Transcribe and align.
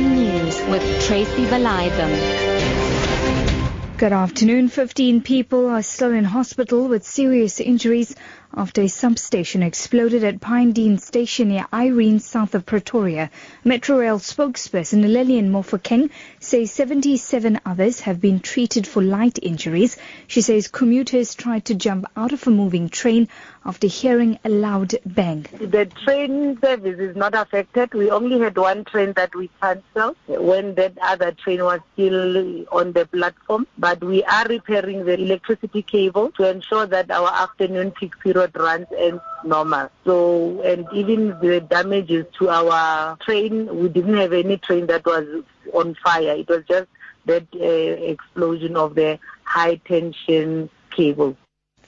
News 0.00 0.60
with 0.68 0.82
Tracy 1.06 1.44
Valiathan. 1.44 2.10
Good 3.98 4.12
afternoon. 4.12 4.68
15 4.68 5.20
people 5.20 5.68
are 5.68 5.82
still 5.82 6.12
in 6.12 6.24
hospital 6.24 6.88
with 6.88 7.04
serious 7.04 7.60
injuries 7.60 8.16
after 8.56 8.82
a 8.82 8.88
substation 8.88 9.62
exploded 9.62 10.24
at 10.24 10.40
Pinedene 10.40 11.00
Station 11.00 11.48
near 11.48 11.66
Irene, 11.72 12.18
south 12.18 12.54
of 12.54 12.66
Pretoria. 12.66 13.30
Metrorail 13.64 14.18
spokesperson 14.18 15.02
Lillian 15.02 15.52
Mofokeng 15.52 16.10
says 16.40 16.72
77 16.72 17.60
others 17.64 18.00
have 18.00 18.20
been 18.20 18.40
treated 18.40 18.86
for 18.86 19.02
light 19.02 19.38
injuries. 19.40 19.96
She 20.26 20.40
says 20.40 20.68
commuters 20.68 21.34
tried 21.34 21.66
to 21.66 21.74
jump 21.74 22.06
out 22.16 22.32
of 22.32 22.46
a 22.46 22.50
moving 22.50 22.88
train 22.88 23.28
after 23.64 23.86
hearing 23.86 24.38
a 24.44 24.48
loud 24.48 24.94
bang. 25.06 25.46
The 25.52 25.86
train 26.04 26.58
service 26.60 26.98
is 26.98 27.14
not 27.14 27.34
affected. 27.34 27.94
We 27.94 28.10
only 28.10 28.40
had 28.40 28.56
one 28.56 28.84
train 28.84 29.12
that 29.14 29.34
we 29.34 29.50
cancelled 29.60 30.16
when 30.26 30.74
that 30.74 30.94
other 31.00 31.32
train 31.32 31.62
was 31.62 31.80
still 31.92 32.64
on 32.72 32.92
the 32.92 33.06
platform. 33.06 33.66
But 33.78 34.02
we 34.02 34.24
are 34.24 34.46
repairing 34.46 35.04
the 35.04 35.20
electricity 35.20 35.82
cable 35.82 36.30
to 36.32 36.50
ensure 36.50 36.86
that 36.86 37.10
our 37.10 37.28
afternoon 37.28 37.92
peak 37.92 38.18
period 38.18 38.39
runs 38.48 38.86
as 38.98 39.14
normal. 39.44 39.90
So, 40.04 40.60
and 40.62 40.86
even 40.92 41.38
the 41.40 41.60
damages 41.60 42.26
to 42.38 42.48
our 42.48 43.16
train, 43.16 43.74
we 43.80 43.88
didn't 43.88 44.16
have 44.16 44.32
any 44.32 44.58
train 44.58 44.86
that 44.86 45.04
was 45.04 45.26
on 45.72 45.94
fire. 46.02 46.34
It 46.36 46.48
was 46.48 46.64
just 46.68 46.88
that 47.26 47.46
uh, 47.54 47.58
explosion 47.64 48.76
of 48.76 48.94
the 48.94 49.18
high 49.44 49.76
tension 49.76 50.70
cable. 50.90 51.36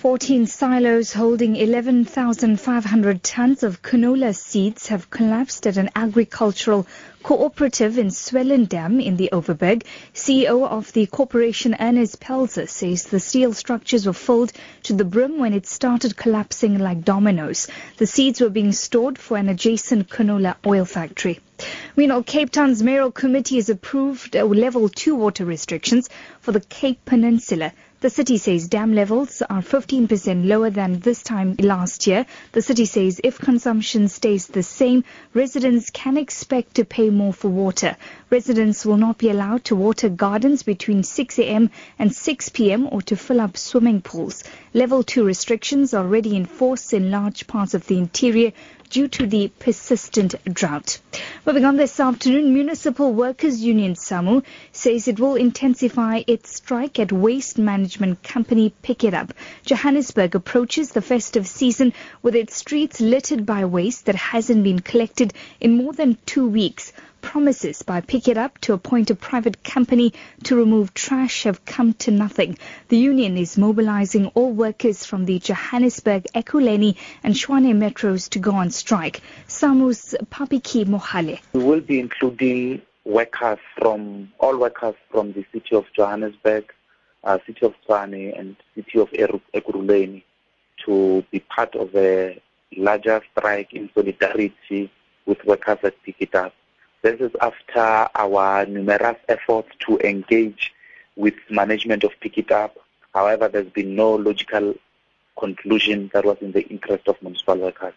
14 0.00 0.46
silos 0.46 1.12
holding 1.12 1.56
11,500 1.56 3.22
tons 3.22 3.62
of 3.62 3.82
canola 3.82 4.34
seeds 4.34 4.86
have 4.86 5.10
collapsed 5.10 5.66
at 5.66 5.76
an 5.76 5.90
agricultural 5.94 6.86
cooperative 7.22 7.98
in 7.98 8.06
Swellendam 8.06 9.04
in 9.04 9.18
the 9.18 9.28
Overberg. 9.30 9.82
CEO 10.14 10.66
of 10.66 10.90
the 10.94 11.04
corporation, 11.04 11.76
Ernest 11.78 12.18
Pelzer, 12.18 12.66
says 12.66 13.04
the 13.04 13.20
steel 13.20 13.52
structures 13.52 14.06
were 14.06 14.14
filled 14.14 14.54
to 14.84 14.94
the 14.94 15.04
brim 15.04 15.36
when 15.36 15.52
it 15.52 15.66
started 15.66 16.16
collapsing 16.16 16.78
like 16.78 17.04
dominoes. 17.04 17.68
The 17.98 18.06
seeds 18.06 18.40
were 18.40 18.48
being 18.48 18.72
stored 18.72 19.18
for 19.18 19.36
an 19.36 19.50
adjacent 19.50 20.08
canola 20.08 20.56
oil 20.64 20.86
factory. 20.86 21.40
Meanwhile, 21.96 22.22
Cape 22.22 22.50
Town's 22.50 22.82
mayoral 22.82 23.12
committee 23.12 23.56
has 23.56 23.68
approved 23.68 24.36
uh, 24.36 24.44
level 24.44 24.88
2 24.88 25.14
water 25.14 25.44
restrictions 25.44 26.08
for 26.40 26.52
the 26.52 26.60
Cape 26.60 27.04
Peninsula. 27.04 27.72
The 28.00 28.08
city 28.08 28.38
says 28.38 28.66
dam 28.66 28.94
levels 28.94 29.42
are 29.42 29.60
15% 29.60 30.46
lower 30.46 30.70
than 30.70 31.00
this 31.00 31.22
time 31.22 31.54
last 31.58 32.06
year. 32.06 32.24
The 32.52 32.62
city 32.62 32.86
says 32.86 33.20
if 33.22 33.38
consumption 33.38 34.08
stays 34.08 34.46
the 34.46 34.62
same, 34.62 35.04
residents 35.34 35.90
can 35.90 36.16
expect 36.16 36.76
to 36.76 36.86
pay 36.86 37.10
more 37.10 37.34
for 37.34 37.48
water. 37.48 37.98
Residents 38.30 38.86
will 38.86 38.96
not 38.96 39.18
be 39.18 39.28
allowed 39.28 39.64
to 39.64 39.76
water 39.76 40.08
gardens 40.08 40.62
between 40.62 41.02
6 41.02 41.38
a.m. 41.40 41.68
and 41.98 42.14
6 42.14 42.48
p.m. 42.48 42.88
or 42.90 43.02
to 43.02 43.16
fill 43.16 43.38
up 43.38 43.58
swimming 43.58 44.00
pools. 44.00 44.44
Level 44.72 45.02
2 45.02 45.22
restrictions 45.22 45.92
are 45.92 46.02
already 46.02 46.34
in 46.36 46.46
force 46.46 46.94
in 46.94 47.10
large 47.10 47.46
parts 47.46 47.74
of 47.74 47.86
the 47.86 47.98
interior 47.98 48.52
due 48.88 49.08
to 49.08 49.26
the 49.26 49.52
persistent 49.58 50.34
drought. 50.46 51.00
Moving 51.46 51.64
on 51.64 51.78
this 51.78 51.98
afternoon, 51.98 52.52
Municipal 52.52 53.14
Workers 53.14 53.62
Union 53.62 53.94
SAMWU 53.94 54.44
says 54.72 55.08
it 55.08 55.18
will 55.18 55.36
intensify 55.36 56.22
its 56.26 56.54
strike 56.54 56.98
at 56.98 57.12
waste 57.12 57.56
management 57.56 58.22
company 58.22 58.74
Pikitup. 58.82 59.30
Johannesburg 59.64 60.34
approaches 60.34 60.90
the 60.90 61.00
festive 61.00 61.46
season 61.46 61.94
with 62.20 62.36
its 62.36 62.56
streets 62.56 63.00
littered 63.00 63.46
by 63.46 63.64
waste 63.64 64.04
that 64.04 64.16
hasn't 64.16 64.64
been 64.64 64.80
collected 64.80 65.32
in 65.60 65.78
more 65.78 65.94
than 65.94 66.18
two 66.26 66.46
weeks. 66.46 66.92
Promises 67.22 67.82
by 67.82 68.00
Pikitup 68.00 68.58
to 68.62 68.72
appoint 68.72 69.10
a 69.10 69.14
private 69.14 69.62
company 69.62 70.12
to 70.44 70.56
remove 70.56 70.94
trash 70.94 71.44
have 71.44 71.64
come 71.64 71.92
to 71.94 72.10
nothing. 72.10 72.58
The 72.88 72.96
union 72.96 73.36
is 73.36 73.56
mobilizing 73.56 74.26
all 74.28 74.52
workers 74.52 75.04
from 75.04 75.24
the 75.24 75.38
Johannesburg, 75.38 76.26
Ekurhuleni 76.34 76.96
and 77.22 77.34
Tshwane 77.34 77.74
metros 77.74 78.30
to 78.30 78.38
go 78.38 78.52
on 78.52 78.70
strike. 78.70 79.20
SAMWU's 79.48 80.14
Papiki 80.30 80.84
Mohale. 80.84 81.40
We 81.52 81.62
will 81.62 81.80
be 81.80 82.00
including 82.00 82.82
workers 83.04 83.58
from, 83.76 84.32
all 84.38 84.56
workers 84.56 84.94
from 85.10 85.32
the 85.32 85.44
city 85.52 85.76
of 85.76 85.86
Johannesburg, 85.94 86.72
uh, 87.24 87.38
city 87.46 87.66
of 87.66 87.74
Tshwane 87.86 88.38
and 88.38 88.56
city 88.74 88.98
of 88.98 89.10
Ekurhuleni 89.10 90.22
to 90.86 91.24
be 91.30 91.40
part 91.40 91.74
of 91.74 91.94
a 91.94 92.40
larger 92.76 93.22
strike 93.32 93.72
in 93.72 93.90
solidarity 93.94 94.90
with 95.26 95.44
workers 95.44 95.78
at 95.82 95.94
Pikitup. 96.04 96.52
This 97.02 97.20
is 97.20 97.32
after 97.40 98.08
our 98.14 98.66
numerous 98.66 99.16
efforts 99.28 99.68
to 99.86 99.98
engage 99.98 100.72
with 101.16 101.34
management 101.48 102.04
of 102.04 102.12
Pikitup. 102.22 102.72
However, 103.14 103.48
there's 103.48 103.70
been 103.70 103.96
no 103.96 104.12
logical 104.12 104.74
conclusion 105.38 106.10
that 106.12 106.24
was 106.24 106.36
in 106.40 106.52
the 106.52 106.62
interest 106.68 107.08
of 107.08 107.20
municipal 107.22 107.56
workers. 107.56 107.94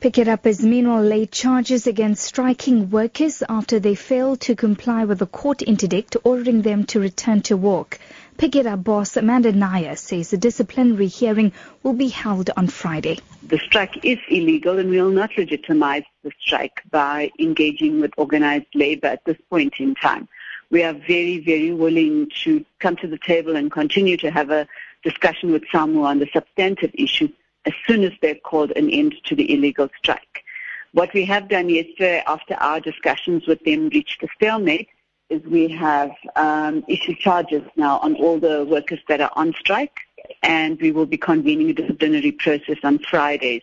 Pikitup 0.00 0.44
has 0.44 0.64
meanwhile 0.64 1.02
laid 1.02 1.30
charges 1.30 1.86
against 1.86 2.24
striking 2.24 2.90
workers 2.90 3.42
after 3.48 3.78
they 3.78 3.94
failed 3.94 4.40
to 4.40 4.56
comply 4.56 5.04
with 5.04 5.22
a 5.22 5.26
court 5.26 5.62
interdict 5.62 6.16
ordering 6.24 6.62
them 6.62 6.84
to 6.86 6.98
return 6.98 7.42
to 7.42 7.56
work. 7.56 8.00
Up 8.42 8.82
boss 8.82 9.16
Amanda 9.16 9.52
Nair 9.52 9.94
says 9.94 10.32
a 10.32 10.36
disciplinary 10.36 11.06
hearing 11.06 11.52
will 11.84 11.92
be 11.92 12.08
held 12.08 12.50
on 12.56 12.66
Friday. 12.66 13.20
The 13.46 13.58
strike 13.58 14.04
is 14.04 14.18
illegal 14.28 14.80
and 14.80 14.90
we 14.90 15.00
will 15.00 15.12
not 15.12 15.30
legitimize 15.38 16.02
the 16.24 16.32
strike 16.40 16.82
by 16.90 17.30
engaging 17.38 18.00
with 18.00 18.10
organized 18.16 18.66
labor 18.74 19.06
at 19.06 19.24
this 19.24 19.36
point 19.48 19.74
in 19.78 19.94
time. 19.94 20.26
We 20.70 20.82
are 20.82 20.92
very, 20.92 21.38
very 21.38 21.72
willing 21.72 22.30
to 22.42 22.64
come 22.80 22.96
to 22.96 23.06
the 23.06 23.16
table 23.16 23.54
and 23.54 23.70
continue 23.70 24.16
to 24.16 24.30
have 24.32 24.50
a 24.50 24.66
discussion 25.04 25.52
with 25.52 25.62
SAMWU 25.72 26.02
on 26.02 26.18
the 26.18 26.28
substantive 26.32 26.90
issue 26.94 27.28
as 27.64 27.74
soon 27.86 28.02
as 28.02 28.12
they've 28.20 28.42
called 28.42 28.72
an 28.72 28.90
end 28.90 29.14
to 29.26 29.36
the 29.36 29.54
illegal 29.54 29.88
strike. 29.98 30.42
What 30.90 31.14
we 31.14 31.24
have 31.26 31.48
done 31.48 31.68
yesterday 31.68 32.24
after 32.26 32.54
our 32.54 32.80
discussions 32.80 33.46
with 33.46 33.62
them 33.64 33.88
reached 33.90 34.20
a 34.24 34.28
stalemate 34.34 34.88
is 35.32 35.42
we 35.44 35.68
have 35.68 36.10
um, 36.36 36.84
issued 36.88 37.18
charges 37.18 37.62
now 37.76 37.98
on 37.98 38.14
all 38.16 38.38
the 38.38 38.64
workers 38.64 39.00
that 39.08 39.20
are 39.20 39.32
on 39.34 39.54
strike 39.58 39.98
and 40.42 40.80
we 40.80 40.92
will 40.92 41.06
be 41.06 41.16
convening 41.16 41.70
a 41.70 41.72
disciplinary 41.72 42.32
process 42.32 42.78
on 42.84 42.98
Fridays. 42.98 43.62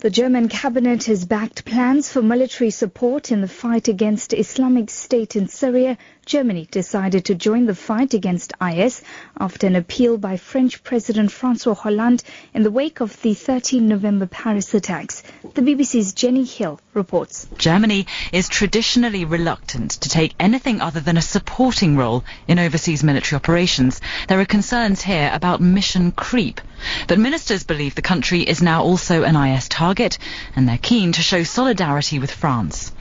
The 0.00 0.10
German 0.10 0.48
cabinet 0.48 1.04
has 1.04 1.24
backed 1.24 1.64
plans 1.64 2.12
for 2.12 2.20
military 2.20 2.70
support 2.70 3.32
in 3.32 3.40
the 3.40 3.48
fight 3.48 3.88
against 3.88 4.34
Islamic 4.34 4.90
State 4.90 5.36
in 5.36 5.48
Syria. 5.48 5.96
Germany 6.26 6.66
decided 6.72 7.26
to 7.26 7.36
join 7.36 7.66
the 7.66 7.74
fight 7.76 8.12
against 8.12 8.52
IS 8.60 9.00
after 9.38 9.68
an 9.68 9.76
appeal 9.76 10.18
by 10.18 10.36
French 10.36 10.82
President 10.82 11.30
Francois 11.30 11.74
Hollande 11.74 12.24
in 12.52 12.64
the 12.64 12.70
wake 12.72 12.98
of 12.98 13.22
the 13.22 13.32
13 13.32 13.86
November 13.86 14.26
Paris 14.26 14.74
attacks. 14.74 15.22
The 15.54 15.62
BBC's 15.62 16.14
Jenny 16.14 16.42
Hill 16.42 16.80
reports. 16.94 17.46
Germany 17.58 18.08
is 18.32 18.48
traditionally 18.48 19.24
reluctant 19.24 19.92
to 19.92 20.08
take 20.08 20.34
anything 20.40 20.80
other 20.80 20.98
than 20.98 21.16
a 21.16 21.22
supporting 21.22 21.96
role 21.96 22.24
in 22.48 22.58
overseas 22.58 23.04
military 23.04 23.36
operations. 23.36 24.00
There 24.26 24.40
are 24.40 24.44
concerns 24.44 25.02
here 25.02 25.30
about 25.32 25.60
mission 25.60 26.10
creep. 26.10 26.60
But 27.06 27.20
ministers 27.20 27.62
believe 27.62 27.94
the 27.94 28.02
country 28.02 28.42
is 28.42 28.60
now 28.60 28.82
also 28.82 29.22
an 29.22 29.36
IS 29.36 29.68
target 29.68 30.18
and 30.56 30.68
they're 30.68 30.76
keen 30.76 31.12
to 31.12 31.22
show 31.22 31.44
solidarity 31.44 32.18
with 32.18 32.32
France. 32.32 32.92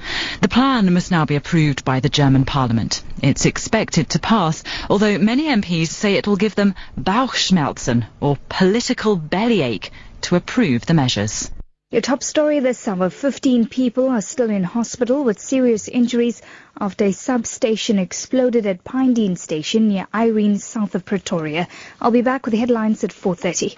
The 0.41 0.47
plan 0.47 0.93
must 0.93 1.09
now 1.09 1.25
be 1.25 1.35
approved 1.35 1.83
by 1.83 1.99
the 1.99 2.09
German 2.09 2.45
parliament. 2.45 3.01
It's 3.21 3.45
expected 3.45 4.09
to 4.09 4.19
pass, 4.19 4.63
although 4.89 5.17
many 5.17 5.47
MPs 5.47 5.87
say 5.87 6.15
it 6.15 6.27
will 6.27 6.35
give 6.35 6.55
them 6.55 6.75
Bauchschmerzen 6.99 8.05
or 8.19 8.37
political 8.49 9.15
bellyache 9.15 9.91
to 10.21 10.35
approve 10.35 10.85
the 10.85 10.93
measures. 10.93 11.49
Your 11.91 12.01
top 12.01 12.23
story 12.23 12.59
this 12.59 12.77
summer 12.77 13.09
15 13.09 13.67
people 13.67 14.09
are 14.09 14.19
still 14.21 14.49
in 14.49 14.63
hospital 14.63 15.23
with 15.23 15.39
serious 15.39 15.87
injuries 15.87 16.41
after 16.79 17.05
a 17.05 17.13
substation 17.13 17.99
exploded 17.99 18.65
at 18.65 18.83
Pinedene 18.83 19.37
Station 19.37 19.87
near 19.87 20.07
Irene, 20.13 20.57
south 20.57 20.95
of 20.95 21.05
Pretoria. 21.05 21.67
I'll 22.01 22.11
be 22.11 22.21
back 22.21 22.45
with 22.45 22.51
the 22.51 22.59
headlines 22.59 23.03
at 23.03 23.11
4.30. 23.11 23.77